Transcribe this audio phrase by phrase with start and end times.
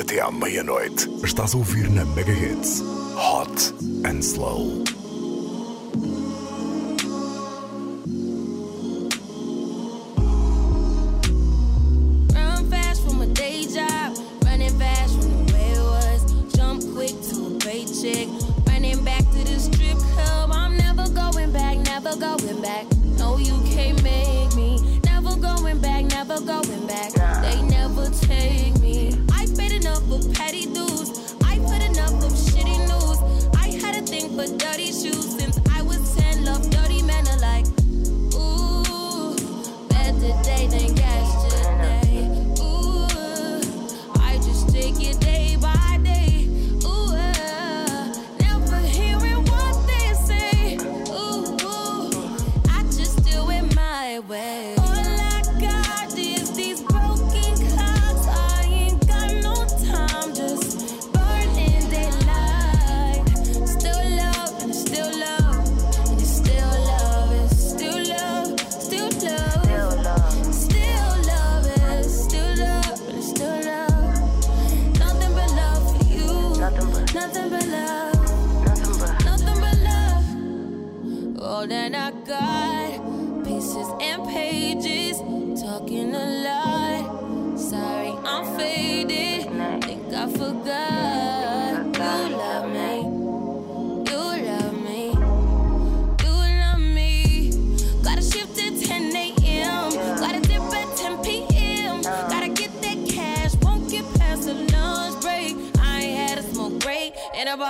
[0.00, 1.08] até à meia-noite.
[1.22, 2.82] Estás a ouvir na Mega Hits
[3.16, 3.74] Hot
[4.06, 4.99] and Slow.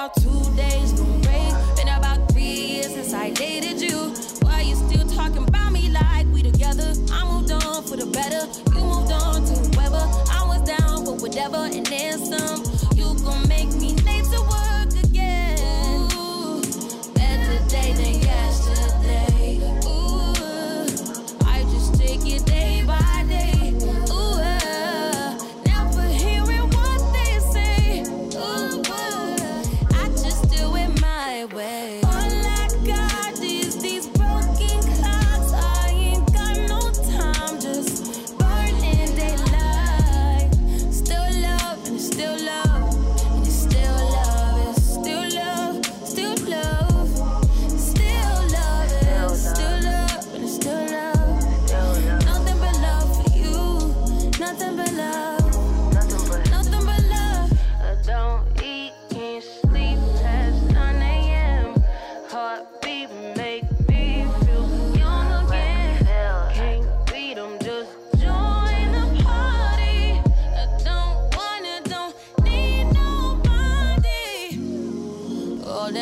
[0.00, 0.39] About two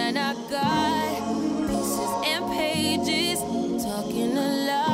[0.09, 3.41] That I got, pieces and pages,
[3.85, 4.88] talking a lot.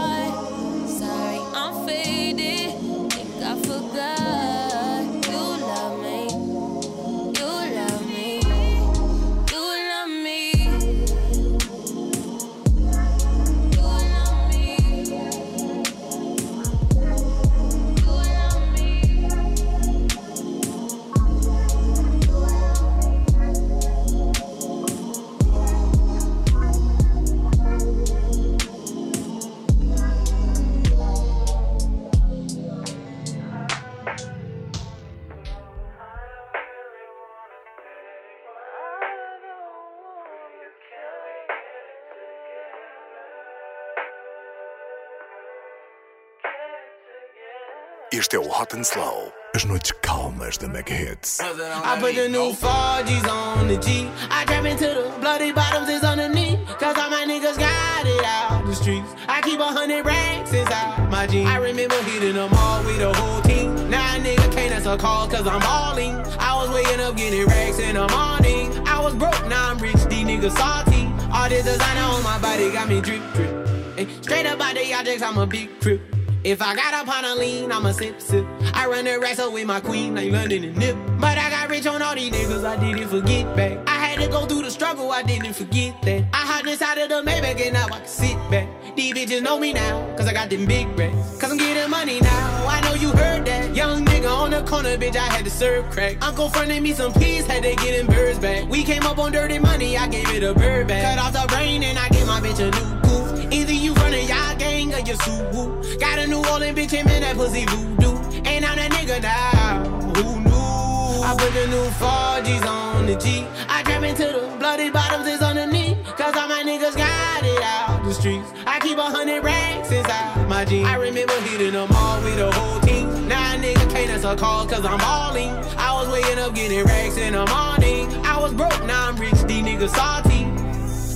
[48.65, 49.31] Hot and Slow.
[49.55, 51.39] As noites calmas da Mega Hits.
[51.39, 54.09] I put the new Forgis on the G.
[54.31, 56.59] I trap into the bloody bottoms is underneath.
[56.79, 59.11] Cause all my niggas got it out the streets.
[59.29, 61.51] I keep a hundred racks inside my jeans.
[61.51, 63.91] I remember hitting them all with the whole team.
[63.91, 66.15] Now a nigga can't answer calls cause I'm balling.
[66.41, 68.73] I was waking up getting racks in the morning.
[68.89, 71.05] I was broke, now I'm rich, these niggas salty.
[71.35, 73.53] All this designer on my body got me drip drip.
[73.99, 76.01] Hey, straight up out the objects, I'm a big crip.
[76.45, 78.45] If I got up on a lean, I'ma sip sip.
[78.75, 80.95] I run the racks with my queen like London and Nip.
[81.19, 83.79] But I got rich on all these niggas, I didn't forget back.
[83.89, 86.23] I had to go through the struggle, I didn't forget that.
[86.35, 88.69] I hopped inside of the Maybach and now I can sit back.
[88.95, 91.39] These bitches know me now, cause I got them big racks.
[91.41, 93.75] Cause I'm getting money now, I know you heard that.
[93.75, 96.23] Young nigga on the corner, bitch, I had to serve crack.
[96.23, 98.69] Uncle fronted me some peas, had to get them birds back.
[98.69, 101.17] We came up on dirty money, I gave it a bird back.
[101.17, 103.51] Cut off the brain and I gave my bitch a new goof.
[103.51, 104.44] Either you running y'all
[104.91, 106.01] gang or you Suwu.
[106.01, 108.17] Got a New Orleans bitch, him in that pussy voodoo.
[108.45, 109.85] And I'm that nigga now.
[110.17, 111.23] Who knew?
[111.23, 113.47] I I put the new Forgis on the G.
[113.69, 116.05] I trap into the bloody bottoms is underneath.
[116.17, 118.53] Cause all my niggas got it out the streets.
[118.67, 120.87] I keep a hundred racks inside my jeans.
[120.87, 123.29] I remember hitting them all with the whole team.
[123.29, 125.51] Now a nigga can't answer calls cause I'm all in.
[125.79, 128.11] I was waking up getting racks in the morning.
[128.25, 130.45] I was broke, now I'm rich, these niggas salty.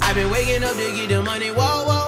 [0.00, 2.07] I've been waking up to get the money, whoa, whoa.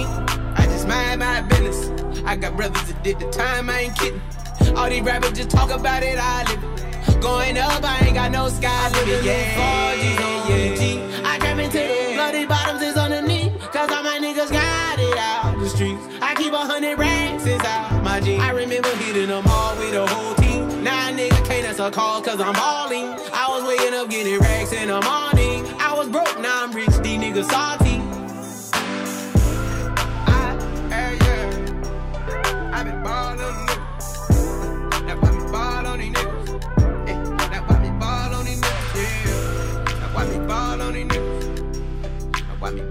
[0.85, 1.89] mind my business.
[2.25, 4.21] I got brothers that did the time, I ain't kidding.
[4.75, 7.21] All these rappers just talk about it, I live it.
[7.21, 9.23] Going up, I ain't got no sky limit.
[9.23, 10.75] Yeah, 4G's on yeah.
[10.75, 11.23] G.
[11.23, 13.59] I trap into the bloody bottoms is underneath.
[13.71, 16.03] Cause all my niggas got it out the streets.
[16.21, 18.41] I keep a hundred racks inside my jeans.
[18.41, 20.83] I remember hitting them all with a whole team.
[20.83, 23.13] Now a nigga can't answer calls cause I'm balling.
[23.33, 25.65] I was waking up getting racks in the morning.
[25.79, 28.00] I was broke, now I'm rich, these niggas salty.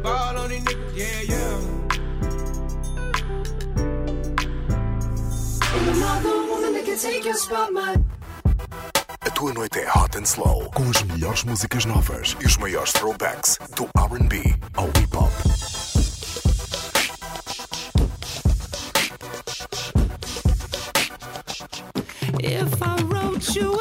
[0.02, 0.96] Ball on these niggas.
[0.96, 1.80] Yeah, yeah.
[9.22, 12.92] A tua noite é hot and slow, com as melhores músicas novas e os maiores
[12.92, 15.32] throwbacks do R&B ao hip hop.
[22.42, 23.79] If I wrote you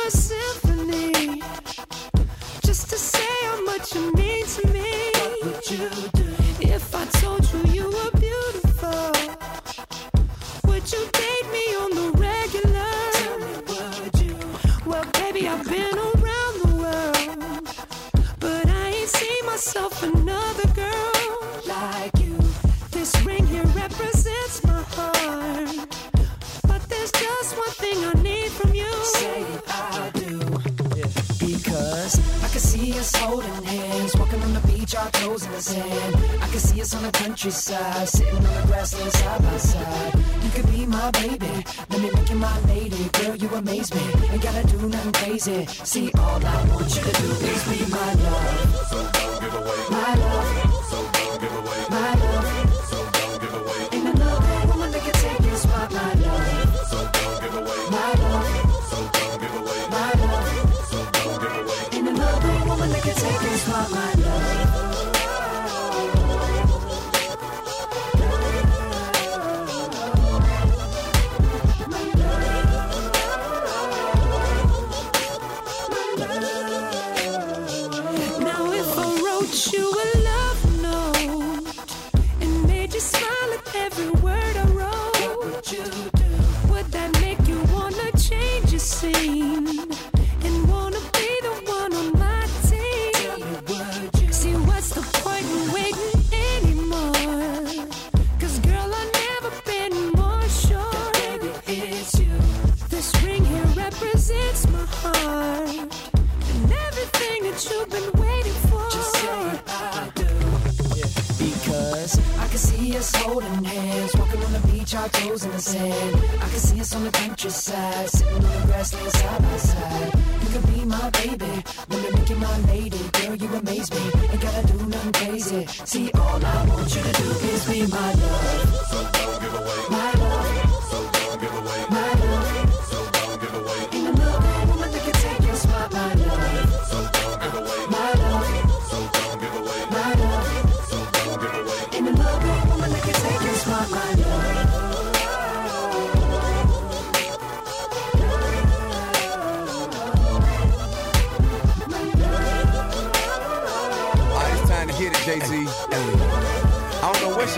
[37.40, 40.14] countryside, sitting on the grassland side by side.
[40.44, 43.10] You could be my baby, let me make you my lady.
[43.14, 45.66] Girl, you amaze me, ain't gotta do nothing crazy.
[45.66, 49.29] See, all I want you to do is be my love.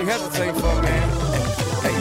[0.01, 0.89] she had to take for me.
[1.85, 2.00] Hey,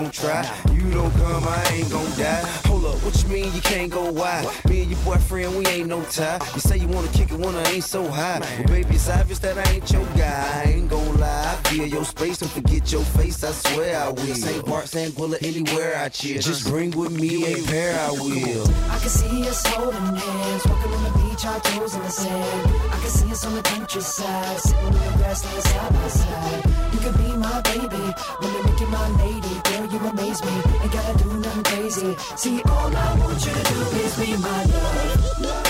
[0.00, 0.48] gon' try.
[0.72, 2.42] You don't come, I ain't gon' die.
[2.66, 4.46] Hold up, what you mean you can't go wide?
[4.68, 6.38] Me and your boyfriend, we ain't no tie.
[6.54, 8.40] You say you wanna kick it when I ain't so high.
[8.40, 10.62] Well, baby, it's obvious that I ain't your guy.
[10.64, 11.52] I ain't gon' lie.
[11.52, 13.44] I feel your space, don't forget your face.
[13.44, 14.34] I swear I will.
[14.34, 14.64] St.
[14.64, 14.90] Bart.
[15.16, 16.40] Bullet, anywhere I chill.
[16.40, 18.66] Just bring with me a pair, I will.
[18.90, 22.70] I can see us holding hands, walking on the beach, our toes in the sand.
[22.90, 26.64] I can see us on the countryside, sitting in the grassland side by side.
[26.92, 28.04] You could be my baby,
[28.40, 28.69] when they
[30.10, 30.50] amaze me,
[30.82, 32.16] ain't gotta do nothing crazy.
[32.36, 35.69] See, all I want you to do is be my love.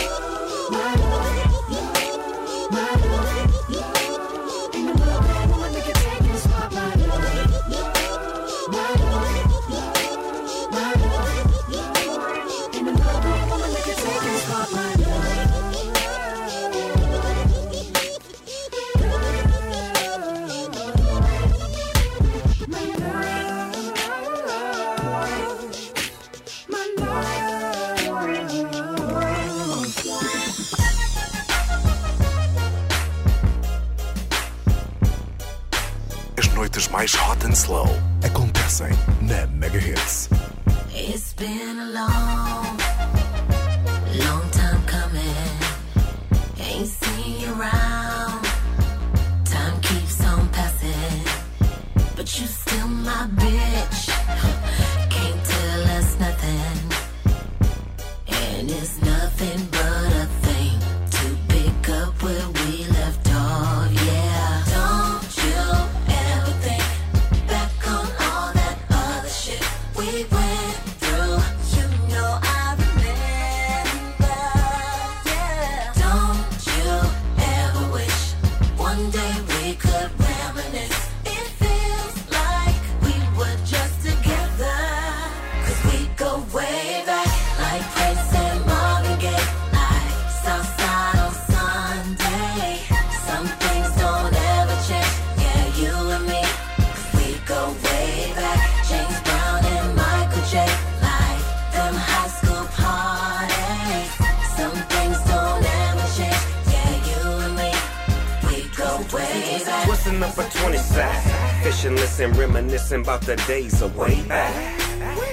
[110.02, 111.62] Twisting up a 20 sack.
[111.62, 114.80] Fishing, listen, reminiscing about the days of way back.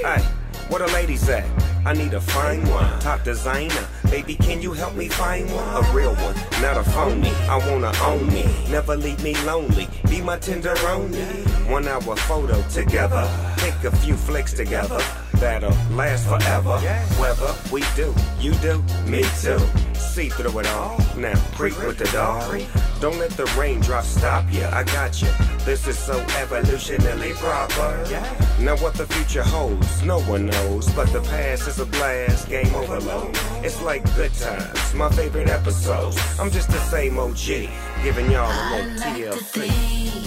[0.03, 0.21] Hey,
[0.67, 1.45] where the ladies at?
[1.85, 3.87] I need a fine one, top designer.
[4.11, 5.85] Baby, can you help me find one?
[5.85, 7.29] A real one, not a phony.
[7.47, 9.87] I wanna own me, never leave me lonely.
[10.09, 11.69] Be my tenderoni.
[11.71, 14.99] One hour photo together, take a few flicks together.
[15.39, 16.79] That'll last forever.
[16.81, 17.05] Yeah.
[17.21, 19.59] Whether we do, you do, me too.
[19.93, 20.97] See through it all.
[21.15, 22.61] Now creep with the dog.
[22.99, 24.65] Don't let the raindrops stop you.
[24.65, 25.29] I got you.
[25.63, 28.03] This is so evolutionally proper.
[28.09, 28.25] Yeah.
[28.59, 30.89] Now what the future holds, no one knows.
[30.93, 33.37] But the past is a blast, game overload.
[33.63, 36.17] It's like good times, my favorite episodes.
[36.39, 37.69] I'm just the same OG,
[38.03, 40.26] giving y'all a little TLC.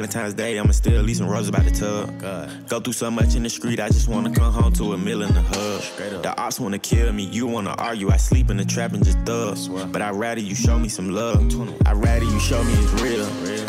[0.00, 0.58] Valentine's Day.
[0.58, 2.18] I'ma still leave some roses by the tub.
[2.18, 2.68] God.
[2.70, 5.20] Go through so much in the street, I just wanna come home to a meal
[5.20, 6.22] in the hub.
[6.22, 8.10] The ops wanna kill me, you wanna argue.
[8.10, 9.58] I sleep in the trap and just thug.
[9.92, 11.42] But I'd rather you show me some love.
[11.86, 13.26] I'd rather you show me it's real.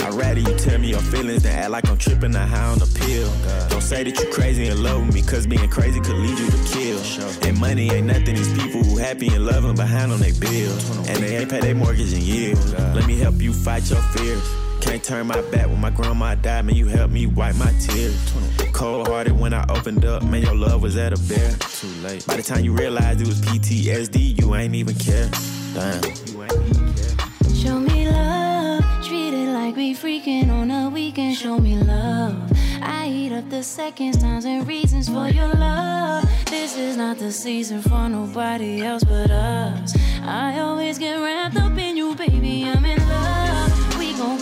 [0.07, 2.79] I'd rather you tell me your feelings than act like I'm tripping a high on
[2.79, 3.29] the pill.
[3.67, 6.49] Don't say that you crazy and love with me, cause being crazy could lead you
[6.49, 6.99] to kill.
[7.45, 10.97] And money ain't nothing, these people who happy and loving behind on their bills.
[11.09, 12.73] And they ain't pay their mortgage in years.
[12.73, 14.70] Let me help you fight your fears.
[14.81, 16.75] Can't turn my back when my grandma died, man.
[16.75, 18.33] You helped me wipe my tears.
[18.73, 20.41] Cold hearted when I opened up, man.
[20.41, 21.51] Your love was at a bear.
[21.59, 22.25] Too late.
[22.25, 25.29] By the time you realized it was PTSD, you ain't even care.
[25.73, 26.03] Damn.
[26.03, 27.55] You ain't even care.
[27.55, 31.37] Show me love, treat it like we freaking on a weekend.
[31.37, 32.51] Show me love.
[32.81, 36.27] I eat up the seconds, times, and reasons for your love.
[36.47, 39.95] This is not the season for nobody else but us.
[40.23, 42.63] I always get wrapped up in you, baby.
[42.65, 43.10] I'm in love.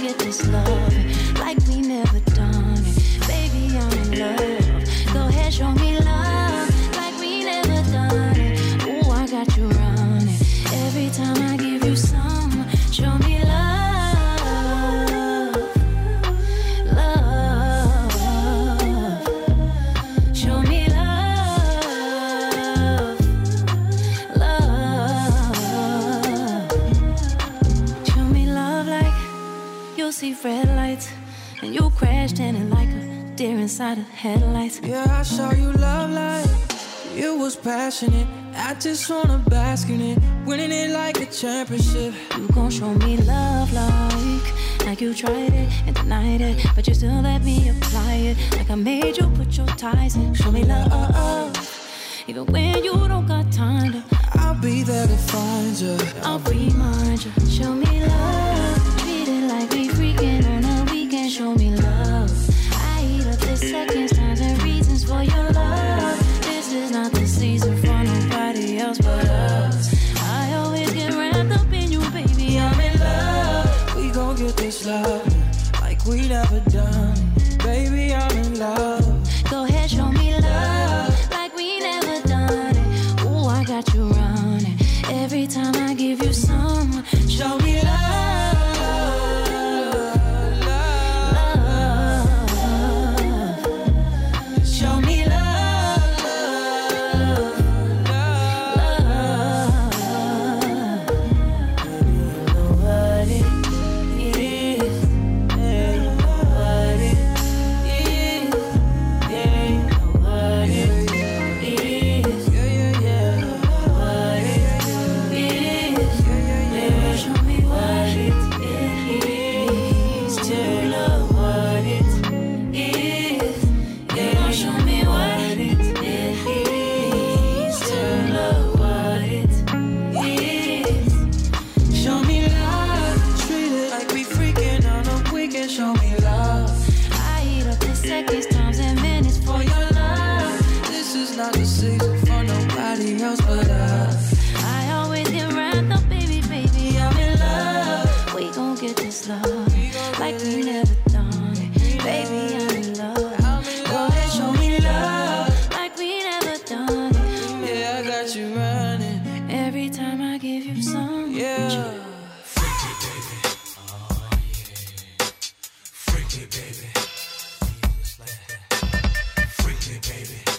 [0.01, 3.27] Get this love like we never done it.
[3.27, 5.13] Baby, I'm in love.
[5.13, 6.08] Go ahead, show me love
[33.79, 34.81] inside of headlights.
[34.83, 37.15] Yeah, I saw you love life.
[37.15, 38.27] You was passionate.
[38.53, 40.19] I just wanna bask in it.
[40.45, 42.13] Winning it like a championship.
[42.37, 46.93] You gon' show me love like Like you tried it and denied it But you
[46.93, 50.65] still let me apply it Like I made you put your ties in Show me
[50.65, 51.55] love
[52.27, 55.97] Even when you don't got time to I'll be there to find you.
[56.23, 61.53] I'll remind you Show me love Treat it like we freaking on a weekend Show
[61.55, 61.88] me love
[63.59, 66.41] seconds, and reasons for your love.
[66.41, 70.19] This is not the season for nobody else but us.
[70.21, 73.95] I always get wrapped up in you, baby I'm in love.
[73.95, 77.08] We gon' get this love like we never done.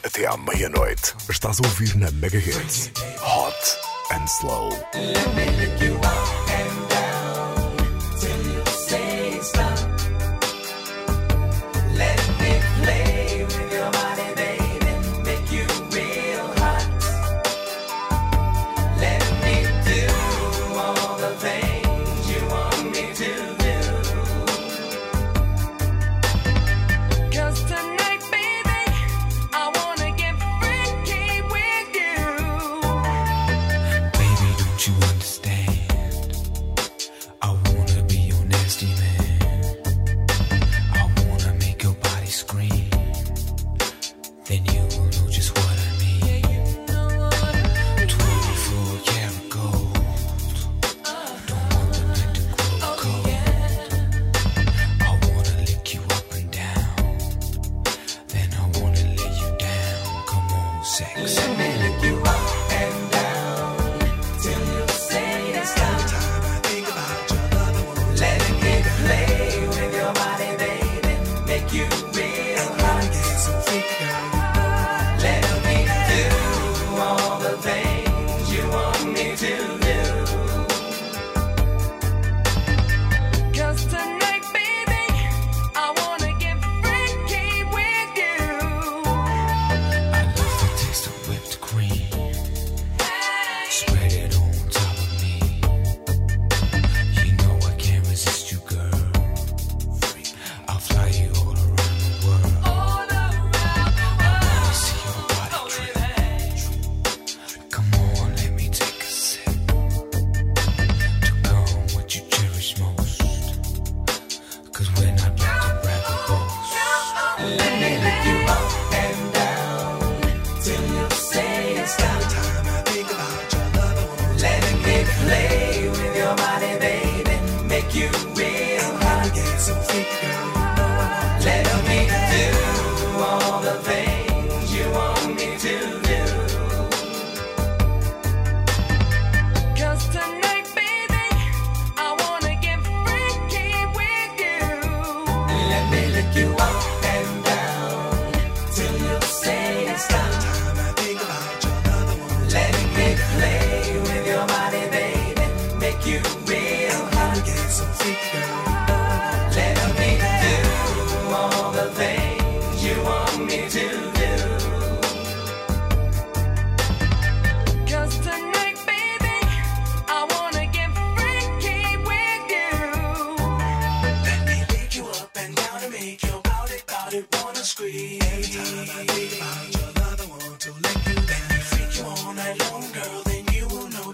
[0.03, 2.91] Até à meia-noite, estás a ouvir na Mega Hits.
[3.23, 3.79] Hot
[4.13, 4.71] and Slow.
[6.03, 6.50] Cause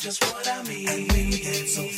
[0.07, 0.88] just what I mean.
[0.88, 1.95] I mean get so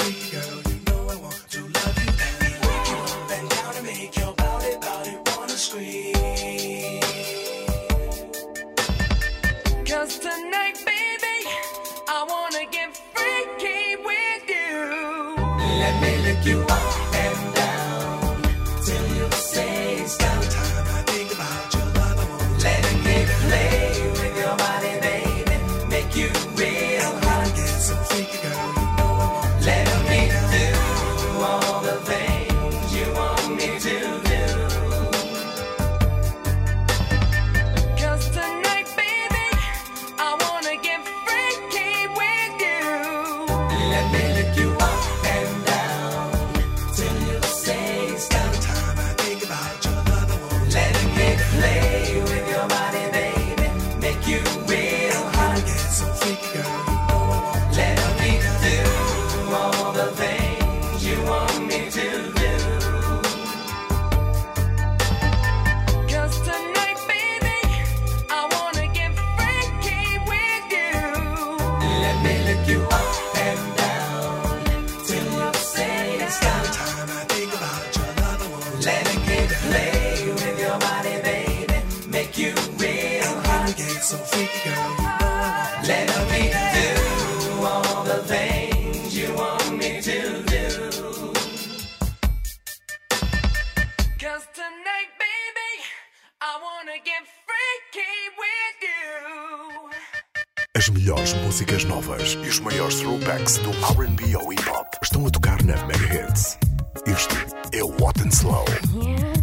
[100.76, 105.30] As melhores músicas novas e os maiores throwbacks do RB ou hip hop estão a
[105.30, 106.58] tocar na Mega Hits.
[107.06, 108.64] Este é o What and Slow.
[108.94, 109.37] Yeah.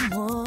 [0.00, 0.39] amor.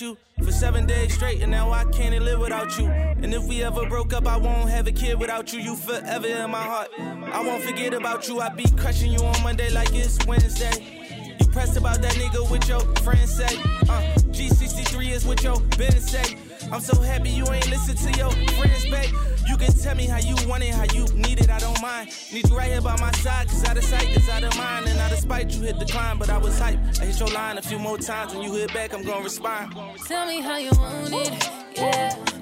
[0.00, 2.86] You for seven days straight, and now I can't live without you.
[2.86, 5.60] And if we ever broke up, I won't have a kid without you.
[5.60, 6.88] You forever in my heart.
[6.98, 8.40] I won't forget about you.
[8.40, 11.36] I be crushing you on Monday like it's Wednesday.
[11.38, 13.56] You pressed about that nigga with your friends say.
[13.88, 16.36] Uh, G63 is what your business say.
[16.74, 19.14] I'm so happy you ain't listen to your friends, babe.
[19.46, 22.10] You can tell me how you want it, how you need it, I don't mind.
[22.32, 24.88] Need you right here by my side, cause out of sight is out of mind.
[24.88, 26.80] And out of spite, you hit the climb, but I was hype.
[27.00, 29.72] I hit your line a few more times, when you hit back, I'm gonna respond.
[30.08, 32.33] Tell me how you want it, yeah.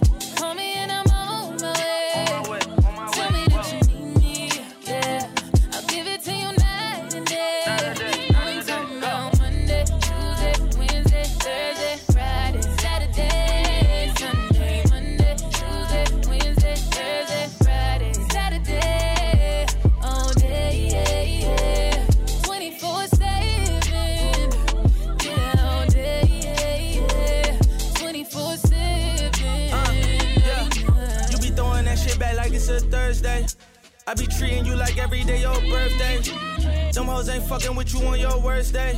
[37.82, 38.96] With you on your worst day.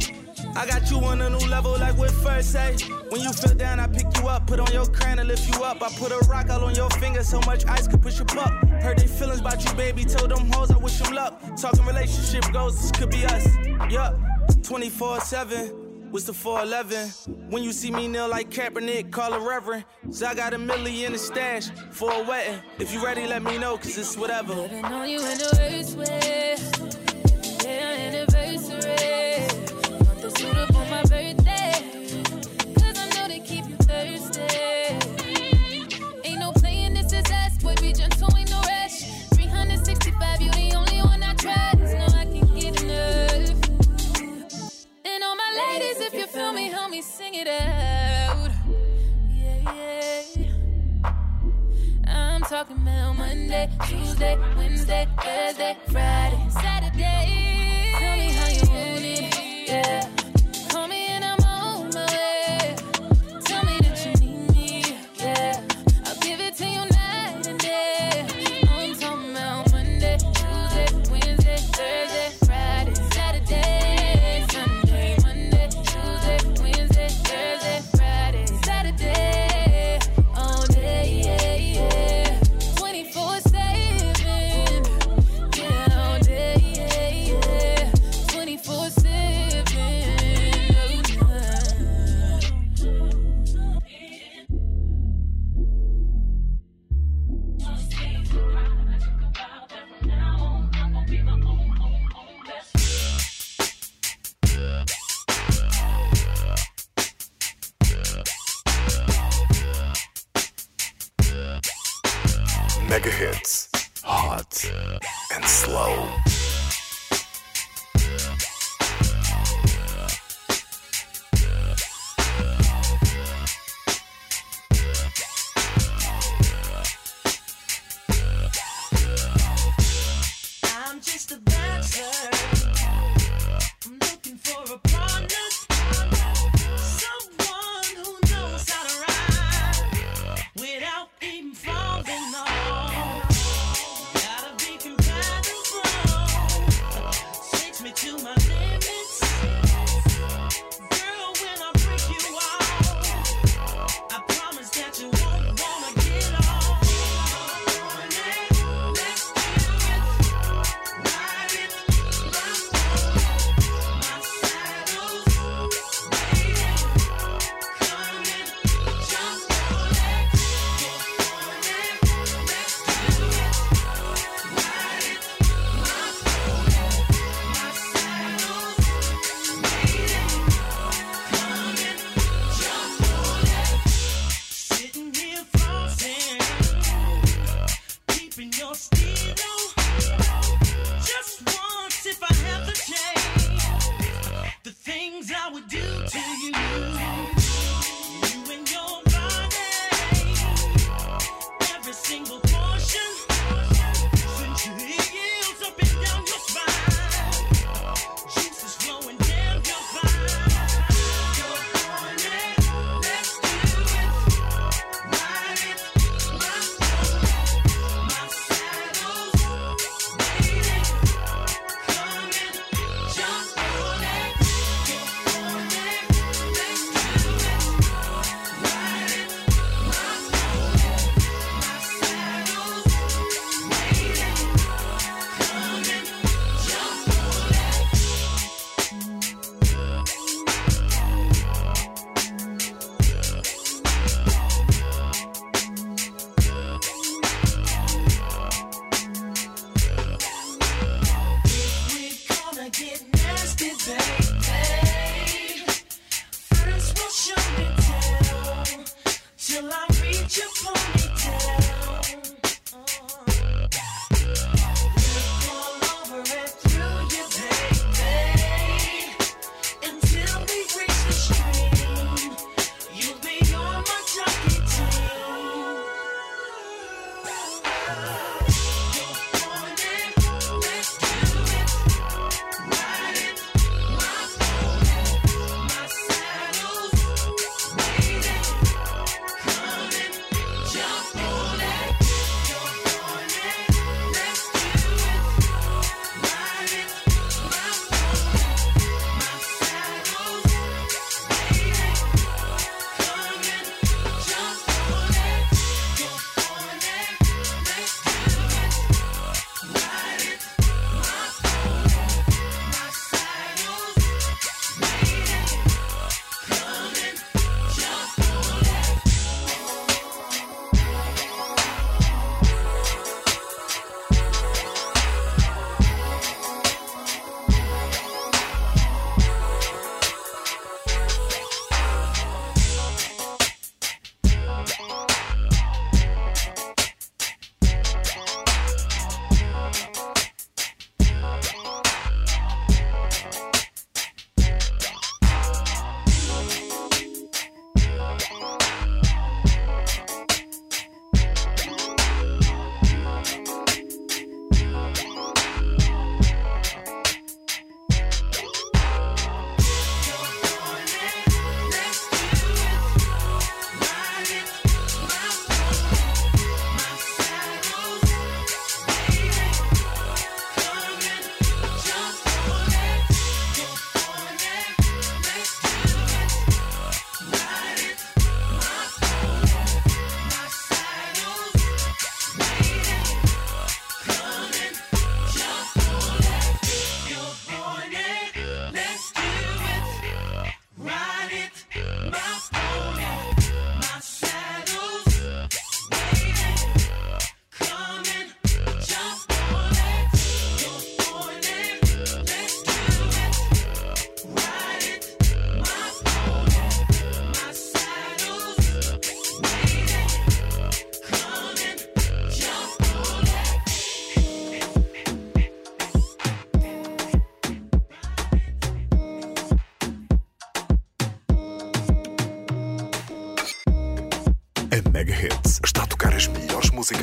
[0.55, 2.77] I got you on a new level like with first say.
[3.09, 5.64] When you feel down, I pick you up, put on your crown and lift you
[5.64, 5.83] up.
[5.83, 8.53] I put a rock all on your finger so much ice could push you up.
[8.83, 10.05] Heard they feelings about you, baby.
[10.05, 11.40] Told them hoes I wish them luck.
[11.57, 13.47] Talking relationship goals, this could be us.
[13.90, 14.18] Yup,
[14.62, 16.11] 24 7.
[16.11, 17.48] What's the 411?
[17.50, 19.85] When you see me kneel like Kaepernick, call a reverend.
[20.11, 22.61] So I got a million in the stash for a wedding.
[22.79, 24.54] If you ready, let me know, cause it's whatever.
[24.54, 26.94] Living on you in the worst way.
[36.25, 37.57] Ain't no playing, this is us.
[37.63, 38.83] Boy, be gentle, ain't no rush.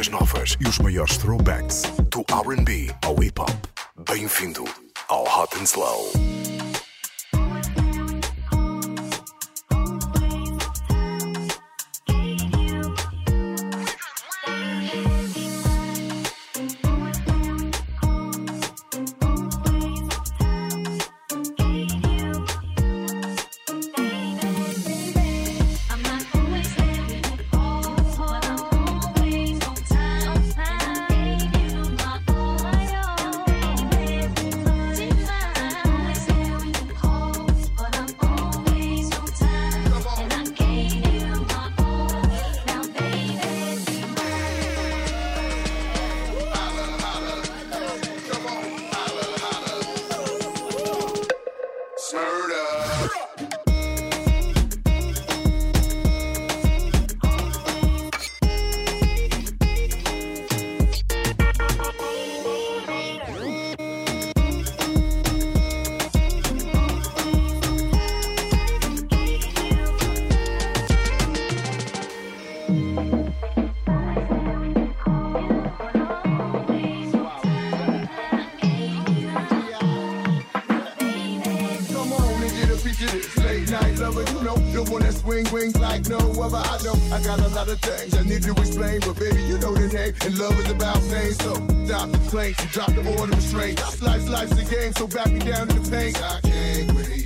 [0.02, 3.50] Músicas novas e os maiores throwbacks do RB ao hip hop.
[4.10, 4.64] Bem-vindo
[5.08, 6.41] ao Hot and Slow.
[84.02, 84.24] Lover.
[84.34, 86.58] You know, the one that swing wings like no other.
[86.58, 89.58] I know I got a lot of things I need to explain, but baby, you
[89.60, 90.14] know the name.
[90.26, 91.54] And love is about pain, so
[91.86, 93.80] stop the complaints drop the order of restraint.
[94.02, 96.22] Life's life's a game, so back me down in the paint.
[96.22, 97.21] I can't wait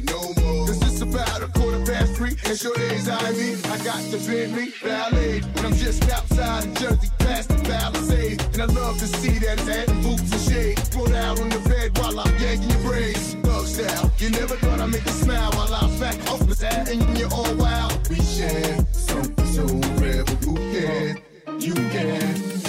[0.96, 4.74] it's about a quarter past three, and sure days I mean, I got the Bentley
[4.82, 8.42] Ballet, and I'm just outside in Jersey, past the Palisade.
[8.54, 10.90] And I love to see that hat and boots and shades.
[10.90, 13.34] Put out on the bed while I'm yanking your braids.
[13.44, 16.88] Thug style, you never thought I'd make you smile while I'm back off the side
[16.88, 18.08] and you're all wild.
[18.10, 19.66] We share something so
[20.00, 21.22] rare, who can?
[21.60, 22.65] You can.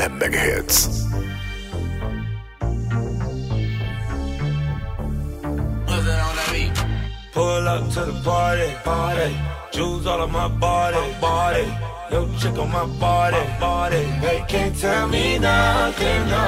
[0.00, 0.78] Na Megahits.
[7.32, 9.36] Pull up to the party, party.
[9.72, 11.66] Jewels all on my body, body.
[12.10, 14.02] Yo, chick on my body, body.
[14.24, 16.46] They can't tell me nothing, no.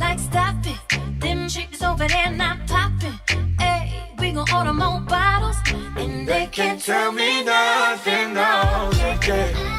[0.00, 3.18] Like stop it, them chicks over there not popping.
[3.60, 3.82] Hey,
[4.18, 5.56] we gon' order more bottles,
[5.96, 8.90] and they can't Tell me nothing, no.
[8.92, 9.75] They can't.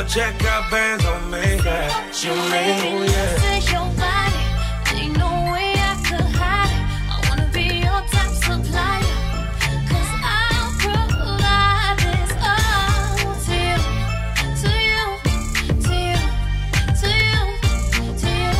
[0.00, 1.44] Lord, check out bands on me.
[2.22, 3.36] You mean, yeah.
[3.36, 4.40] To your body,
[4.96, 6.84] ain't no way I could hide it.
[7.12, 9.16] I wanna be your top supplier.
[9.88, 13.80] 'Cause I'll provide this all to you,
[14.62, 15.06] to you,
[15.84, 16.20] to you,
[17.00, 17.42] to you,
[18.22, 18.56] to you.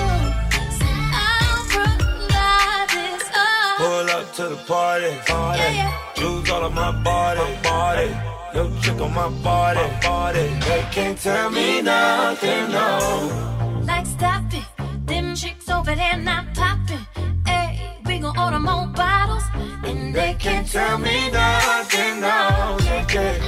[1.25, 3.77] I'll provide this all.
[3.79, 5.63] Pull up to the party, party.
[5.63, 5.93] Yeah, yeah.
[6.17, 8.30] Jewels all on my body, my body.
[8.53, 10.49] Yo, chick on my body, body.
[10.67, 13.83] They can't tell me nothing, no.
[13.87, 14.65] Like stop it,
[15.07, 17.07] them chicks over there not popping.
[17.47, 19.45] Hey, we gon' order more bottles,
[19.85, 22.77] and they can't Tell me nothing, no.
[22.81, 23.41] They can't.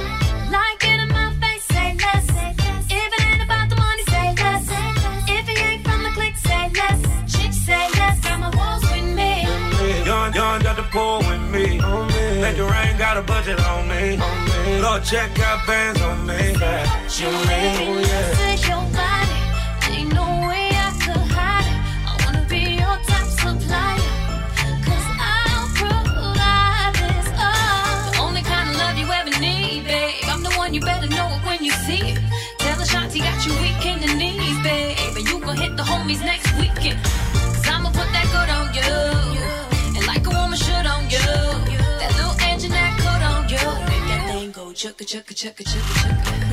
[0.49, 2.29] Like it in my face, say less.
[2.89, 4.67] If it ain't about the money, say less.
[5.27, 7.01] If it ain't from the click, say less.
[7.33, 8.19] Chicks say less.
[8.21, 9.43] Got my walls with me.
[10.05, 11.79] Young, young, got the pool with me.
[12.41, 14.17] Make the rain, got a budget on me.
[14.17, 14.42] Lord,
[14.99, 16.53] check out bands on me.
[17.17, 18.92] You mean, yeah.
[45.13, 46.52] Chugga chugga chugga chugga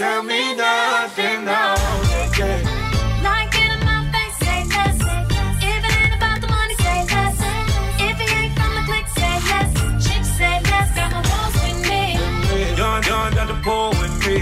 [0.00, 1.74] tell me nothing, no.
[2.24, 2.58] Okay.
[3.28, 4.96] Like in my face, say less.
[5.70, 7.36] If it ain't about the money, say less.
[8.08, 9.70] If it ain't from the click, say less.
[10.04, 10.88] Chicks say less.
[10.96, 12.02] Got my walls with me.
[12.80, 14.38] Young, young, got the pool with me.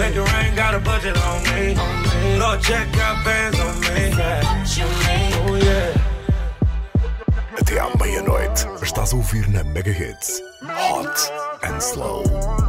[0.00, 1.64] Make it rain, got a budget on me.
[2.38, 4.02] Lord, check out bands on me.
[4.14, 5.30] What you mean?
[5.42, 5.94] Oh, yeah.
[7.58, 11.32] Até à meia-noite, estás a ouvir na Mega Hits Hot
[11.64, 12.65] and Slow.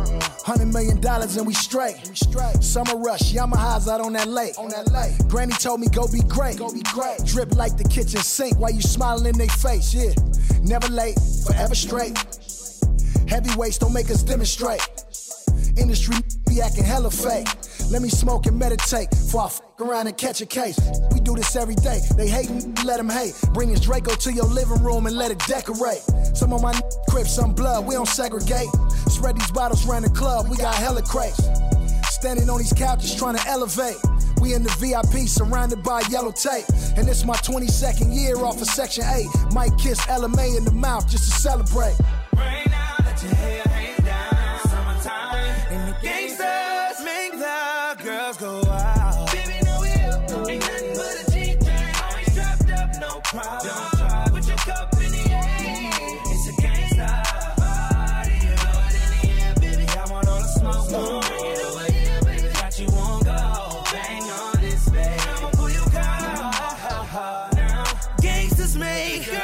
[0.47, 1.97] Hundred million dollars and we straight.
[2.07, 2.63] We straight.
[2.63, 4.57] Summer rush, Yamahas out on that lake.
[4.57, 5.11] On that lake.
[5.27, 6.57] Granny told me go be great.
[6.57, 7.17] Go be great.
[7.25, 9.93] Drip like the kitchen sink while you smiling in their face.
[9.93, 10.13] Yeah,
[10.61, 12.17] never late, forever straight.
[13.27, 14.79] Heavyweights don't make us demonstrate.
[15.75, 16.15] Industry
[16.47, 17.49] be acting hella fake.
[17.89, 20.77] Let me smoke and meditate before I f around and catch a case.
[21.13, 22.01] We do this every day.
[22.17, 23.33] They hating, let them hate.
[23.53, 26.03] Bring this Draco to your living room and let it decorate.
[26.35, 26.77] Some of my
[27.07, 28.67] crips, some blood, we don't segregate.
[29.07, 31.41] Spread these bottles around the club, we got hella crates.
[32.09, 33.95] Standing on these couches trying to elevate.
[34.41, 36.65] We in the VIP surrounded by yellow tape.
[36.97, 39.53] And it's my 22nd year off of Section 8.
[39.53, 41.95] Might kiss LMA in the mouth just to celebrate.
[42.35, 42.97] Rain out,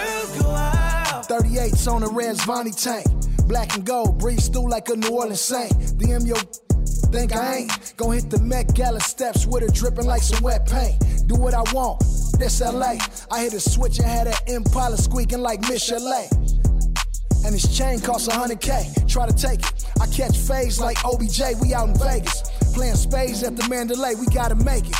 [0.04, 1.28] girls go out.
[1.28, 3.06] 38s on a red Vonnie tank.
[3.47, 5.74] Black and gold, breeze through like a New Orleans Saint.
[5.97, 6.38] DM your
[7.14, 7.93] think I ain't.
[7.97, 11.28] Gon' hit the Met Gala steps with it dripping like some wet paint.
[11.28, 11.99] Do what I want,
[12.39, 12.97] this LA.
[13.32, 16.28] I hit a switch and had that Impala squeaking like Michelin.
[17.45, 19.08] And this chain costs 100K.
[19.08, 19.86] Try to take it.
[20.01, 22.41] I catch phase like OBJ, we out in Vegas.
[22.74, 24.95] Playing spades at the Mandalay, we gotta make it.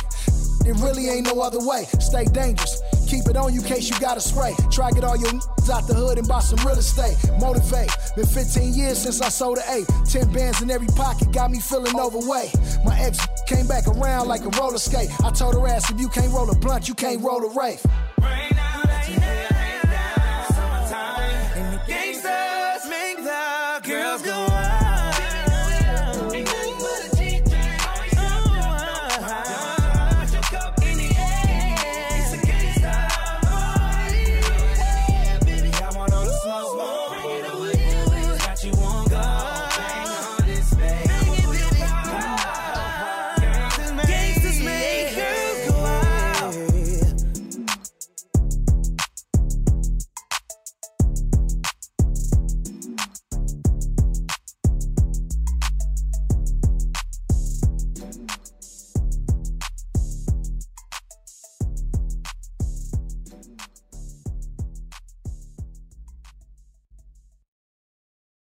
[0.66, 1.84] It really ain't no other way.
[2.00, 2.82] Stay dangerous.
[3.06, 4.54] Keep it on you case you got to spray.
[4.70, 7.16] Try get all your n***s out the hood and buy some real estate.
[7.40, 7.90] Motivate.
[8.16, 9.86] Been 15 years since I sold an eight.
[10.08, 12.54] 10 bands in every pocket got me feeling overweight.
[12.84, 15.10] My ex came back around like a roller skate.
[15.22, 17.84] I told her ass if you can't roll a blunt, you can't roll a rafe.
[18.20, 19.53] Rain out,